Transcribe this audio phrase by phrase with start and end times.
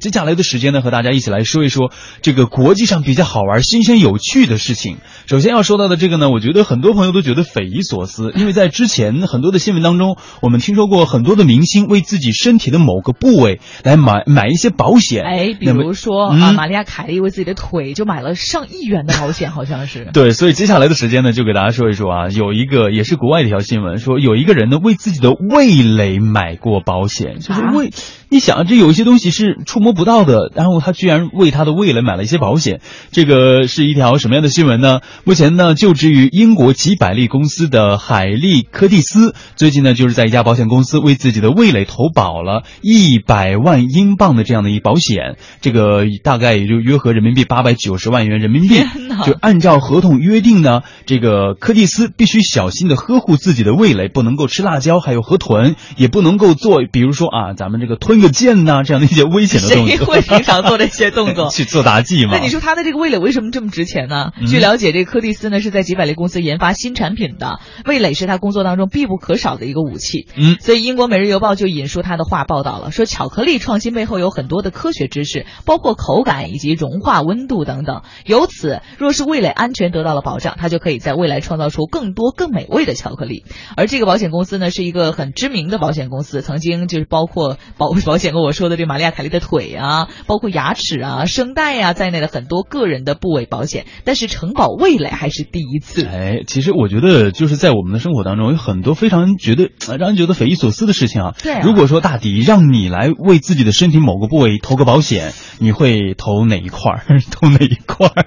[0.00, 1.90] 接下来的时间呢，和大家一起来说一说
[2.22, 4.98] 这个国际上比较好玩、新鲜、有趣的事情。
[5.26, 15.24] 首先要说到的这个呢，我觉得很多朋友都觉得匪夷所思，因为在之前很多的新闻当中，我们听说过很多的明星为自己身体的某个部位来买买一些保险。
[15.24, 20.08] 哎，比如说、嗯啊，玛利亚凯莉为自己的腿就买了上亿元的保险，好像是。
[20.14, 27.90] 对，所以接下来的时间呢，就给大家说一说啊，有一个也是国外的一条新闻，说有一个人呢为自己的味蕾买过保险，就是啊味，
[28.30, 32.80] 你想这有一些东西是触摸不到的，然后他居然为他的味蕾买了一些保险，
[33.10, 35.00] 这个是一条什么样的新闻呢？
[35.24, 48.82] 目前呢，就职于英国吉百利公司的海利科蒂斯，最近呢就是在一家保险公司为自己的味蕾投保了一百万英镑的这样的一保险，这个大概也就约合人民币八百九十万元人民币，
[49.24, 59.96] 就按照合同约定呢，这个柯蒂斯必须小心的呵护自己的味蕾，不能够吃辣椒，还有河豚，也不能够做，比如说啊，咱们这个吞个剑呐、这样的一些危险的动作。？
[59.96, 62.32] 谁会平常做这些动作 去做杂技嘛？
[62.34, 64.32] 那你说他的这个味蕾为什么这么值钱呢？
[64.40, 70.26] 嗯据了解，这个柯蒂斯呢是在吉百利公司研发新产品的，味蕾是他工作当中必不可少的一个武器。
[70.36, 78.02] 嗯，所以英国《每日邮报》就引述他的话报道了，说巧克力创新背后有很多的科学知识，包括口感以及融化温度等等。
[78.24, 83.44] 由此，若是味蕾安全得到了保障，他就可以在未来创造出更多更美味的巧克力。
[83.76, 96.06] 而这个保险公司呢，是一个很知名的保险公司，曾经就是包括保 保险跟我说的这玛利亚凯莉的腿啊，包括牙齿啊、声带啊在内的很多个人的部位保险，但是承保味蕾还是第一次。
[96.06, 101.34] 哎，其实我觉得就是在我们的生活当中有很多非常觉得呃让人觉得匪夷所思的事情啊。
[101.42, 107.04] 对啊如果说大迪让你来为自己的身体某个部位投个保险，你会投哪一块儿？
[107.30, 108.24] 投哪一块儿？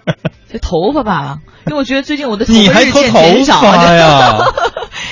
[0.51, 4.45] 这头发吧，因为我觉得最近我的 头你发日渐还投头减少啊？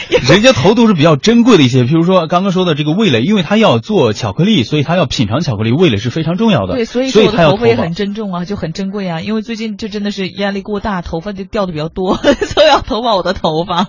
[0.28, 6.74] 人家头都是比较珍贵的一些，比如说刚刚说的这个味蕾，因为他要做巧克力，所以他要品尝巧克力，味蕾是非常重要的。
[6.74, 9.22] 对，所以我的头发也很珍重啊，就很珍贵啊。
[9.22, 13.88] 因为最近这真的是压力过大，头发就掉的比较多， 所以要投保我的头发。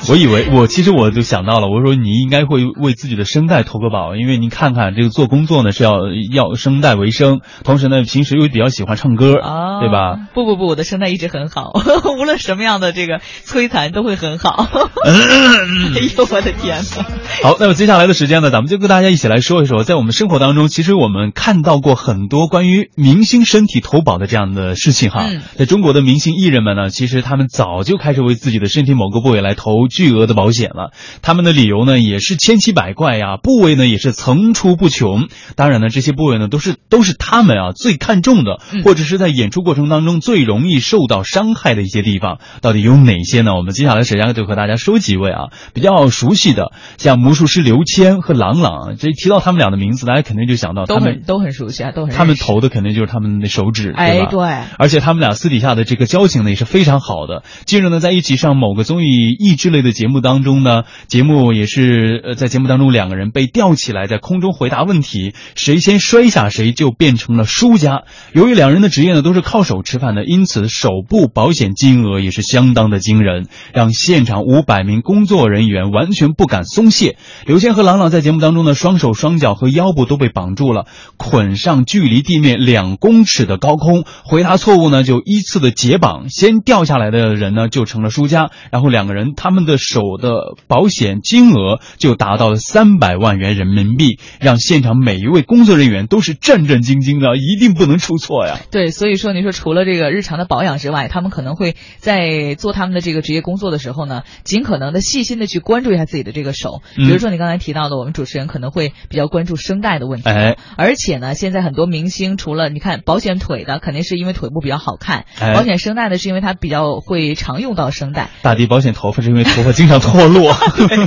[0.08, 5.92] 我以为我其实我就想到了，我说你应该会为自己的声带投个保，因为您看看这个做工作呢是要
[6.32, 10.16] 要声带为生，同时呢平时又比较喜欢唱歌，啊，对吧？？
[10.34, 11.72] 不不不，我的声带一直很好，
[12.18, 14.66] 无论什么样的这个摧残都会很好。
[15.04, 17.02] 哎呦我的天哪！
[17.42, 25.26] 好，那么接下来的时间呢，咱们就跟大家一起来说一说，在我们生活当中，其实我们看到过很多关于明星身体投保的这样的事情哈。
[25.30, 30.92] 嗯在中国的明星艺人们呢，其实他们早就开始为自己的身体某个部位来投巨额的保险了。
[31.20, 35.28] 他们的理由呢，也是千奇百怪呀，部位呢也是层出不穷。
[35.56, 43.54] 当然呢，这些部位呢，都是都是他们啊最看重的，嗯或者是在演出过程当中最容易受到伤害的一些地方，到底有哪些呢？
[43.54, 54.28] 我们接下来时间就和大家说几位啊比较熟悉的，像魔术师刘谦和郎朗，这提到他们俩的名字，大家肯定就想到他们都很熟悉啊，都很他们投的肯定就是他们的手指，哎对吧？
[54.30, 54.66] 对。
[54.78, 57.42] 而且他们俩私底下的这个交情呢也是非常好的。
[57.64, 59.06] 近日呢，在一起上某个综艺
[59.38, 68.02] 益智类的节目当中呢，节目也是呃在节目当中两个人被吊起来在空中回答问题，谁先摔下谁就变成了输家。
[68.32, 77.16] 由于两人的职业呢都是靠手吃饭的，因此手部保险金额也是相当的惊人，让现场五百名工作人员完全不敢松懈。
[77.46, 80.86] 刘谦和郎朗在节目当中呢，双手双脚和腰部都被绑住了，
[81.16, 98.58] 捆上距离地面两公尺的高空，回答错误呢就依次的解绑，先掉下来的人呢就成了输家，然后两个人他们的手的保险金额就达到了三百万元人民币，让现场每一位工作人员都是战战兢兢的，一定不能出错呀。
[98.70, 106.80] 对，所以说你说除了这个日常的保养之外，他们可能会在做他们的这个职业工作的时候呢，尽可能的细心的去关注一下自己的这个手。
[106.96, 110.28] 嗯比如说你刚才提到的，我们主持人可能会比较关注声带的问题。
[110.28, 118.30] 哎，而且呢，现在很多明星除了你看保险腿的，肯定是因为腿部比较好看；哎保险声带的是因为它比较会常用到声带。
[118.42, 120.54] 大迪保险头发是因为头发经常脱落。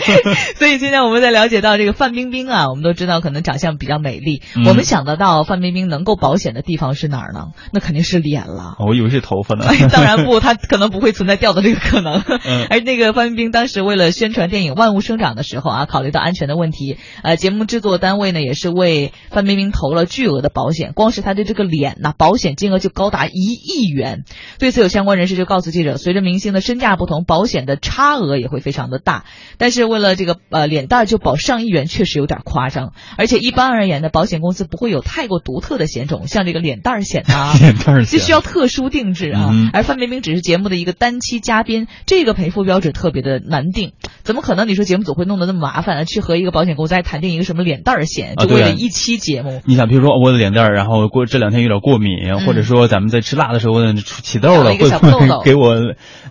[0.58, 7.48] 所以今天我们在了解到这个范冰冰啊，我们都知道可能长相比较美丽，嗯我们想得到范冰冰能够保险的地方是哪儿呢？
[7.72, 8.76] 那肯定是脸了。
[8.88, 9.66] 我以为是头发呢。
[9.68, 12.22] 哎，当然不， 她可能不会存在掉的这个可能。
[12.46, 24.24] 嗯而那个范冰冰当时为了宣传电影《万物生长》的时候啊，考虑到安全的问题，呃，节目制作单位呢也是为范冰冰投了巨额的保险，光是她的这个脸呐，保险金额就高达一亿元。
[24.60, 29.26] 对此，有相关人士就告诉记者，随着明星的身价不同，保险的差额也会非常的大。
[29.58, 32.94] 但是为了这个呃脸蛋儿就保上亿元，确实有点夸张。
[33.18, 39.50] 而且一般而言呢，保险公司不会有太过独特的险种，像这个脸蛋儿险啊， 脸蛋儿这险需要特殊定制啊。
[39.52, 43.94] 嗯而范冰冰只是节目的一个单期嘉宾，这个赔付标准特别的难定。
[44.24, 44.68] 怎么可能？
[44.68, 46.06] 你说节目组会弄得那么麻烦呢？
[46.06, 49.62] 去和一个保险公司还谈定一个什么脸蛋儿险，啊就为了一期节目。
[49.66, 55.76] 你想，比如说我的脸蛋儿，然后过这两天有点过敏，或者说咱们在吃辣的时候呢出起痘了，长了一个会不会小痘痘给我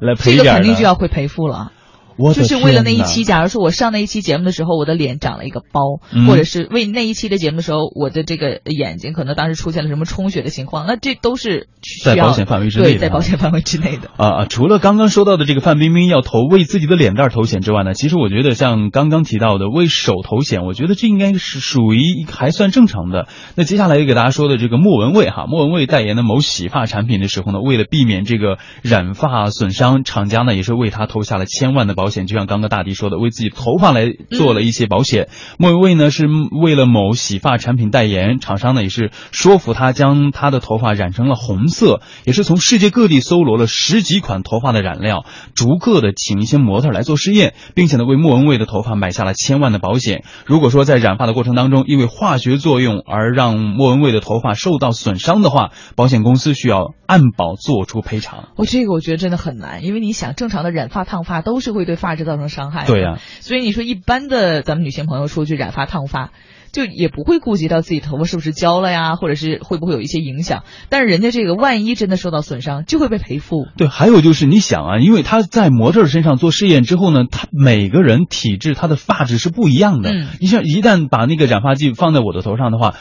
[0.01, 1.73] 来赔这个一点这个肯定就要会赔付了。
[2.17, 5.81] 我就是为了那一期，假如说我上那一期节目的时候，我的脸长了一个包，
[6.13, 11.69] 嗯或者是为那一期的节目的时候，我的这个眼睛可能当时出现了什么充血的情况，那这都是
[12.05, 14.11] 在保险范围之内对，在保险范围之内的。
[14.17, 14.47] 啊啊！
[14.47, 23.27] 除了刚刚说到的这个范冰冰要投为自己的脸蛋儿投险之外呢，其实我觉得像刚刚提到的为手投险，我觉得这应该是属于还算正常的。
[23.57, 35.29] 那接下来给大家说的这个莫文蔚哈，莫文蔚代言的某洗发产品的时候呢，为了避免这个染发损伤，厂家呢也是为他投下了千万的保险，就像刚刚大迪说的，为自己头发来做了一些保险。
[35.59, 36.27] 莫文蔚呢是
[36.63, 50.25] 为了某洗发产品代言，厂商呢也是说服他将他的头发染成了红色，也是从世界各地搜罗了十几款头发的染料，逐个的请一些模特来做试验，并且呢为莫文蔚的头发买下了千万的保险。
[50.47, 58.49] 如果说在染发的过程当中，因为化学作用而让莫文蔚的头发受到损伤的话，保险公司需要按保做出赔偿。
[58.57, 62.87] 我这个我觉得真的很难，因为你想，正常的染发烫发都是会对发质造成伤害。
[62.87, 66.31] 对呀所以你说一般的咱们女性朋友出去染发烫发，
[66.73, 70.65] 就也不会顾及到自己头发是不是焦了呀，或者是会不会有一些影响。
[70.89, 73.67] 但是人家这个万一真的受到损伤，就会被赔付。
[73.77, 80.11] 对，还有就是你想啊，因为他在模特身上做试验之后呢，他每个人体质他的发质是不一样的。
[80.11, 82.95] 嗯你像一旦把那个染发剂放在我的头上的话，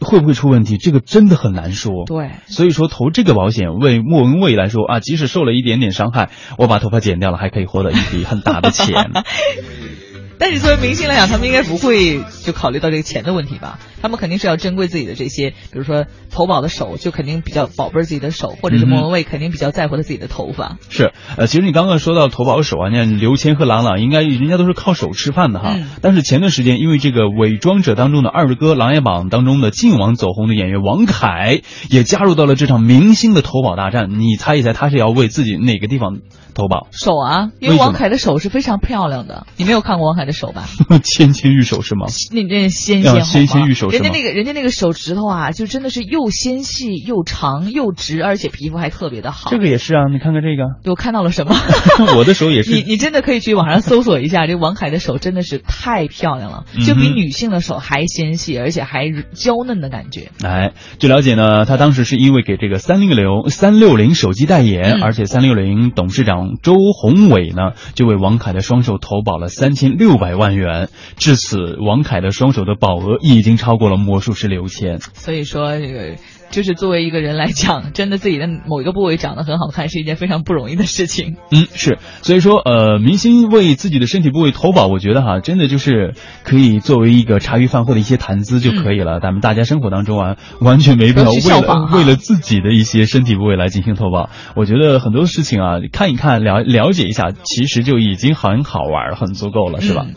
[0.00, 0.76] 会不会出问题？
[0.78, 2.04] 这个真的很难说。
[2.06, 9.10] 对，所以说投这个保险为莫文蔚来说啊，即使受了一点点伤害，我把头发剪掉了，还可以获得一笔很大的钱。
[10.38, 13.78] 但是作为明星来讲，他们应该不会就考虑到这个钱的问题吧？
[14.00, 20.78] 他们肯定是要珍贵自己的这些，比如说投保的手，就肯定比较宝贝儿自己的手，或者是莫文蔚肯定比较在乎他自己的头发。
[20.88, 25.74] 是，呃，其实你刚刚说到投保手啊，你看刘谦和郎朗，应该人家都是靠手吃饭的哈。
[25.76, 34.10] 嗯但是前段时间，因为这个《伪装者》当中的二哥，《琅琊榜》当中的靖王走红的演员王凯，也加入到了这场明星的投保大战。
[34.20, 36.18] 你猜一猜，他是要为自己哪个地方
[36.54, 36.86] 投保？
[36.92, 40.66] 手啊，因为王凯的手是非常漂亮的，你没有看过王凯的手吧？
[41.02, 42.06] 纤纤玉手是吗？
[42.32, 49.50] 那那纤纤纤纤玉手人家那个人家那个手指头啊，就真的是又纤细又长又直，而且皮肤还特别的好。
[49.50, 51.54] 这个也是啊，你看看这个，我看到了什么？
[52.16, 52.70] 我的手也是。
[52.72, 60.30] 你你真的可以去网上搜索一下，这王凯的手真的是太漂亮了，就比女性的手还纤细，而且还娇嫩的感觉。
[60.44, 70.88] 哎，据了解呢，他当时是因为给这个三六零三六零手机代言，嗯而且三六零董事长周宏伟呢，就为王凯的双手投保了三千六百万元。
[71.16, 74.98] 至此，王凯的双手的保额已经超过了魔术师刘谦。
[75.00, 76.16] 所以说，这个
[76.50, 81.36] 就是作为一个人来讲，真的自己的某一个部位长得很好看，是一件非常不容易的事情。
[81.50, 86.14] 嗯，是，所以说，呃，明星为自己的身体部位投保，我觉得哈，真的就是
[86.44, 89.20] 可以作为一个茶余饭后的一些谈资就可以了。
[89.20, 94.30] 咱们大家生活当中啊，完全没必要为了为了自己的一些身体部位来进行投保。
[94.54, 100.04] 我觉得很多事情啊，看一看了了解一下，其实就已经很好玩了，很足够了，是吧？
[100.06, 100.14] 嗯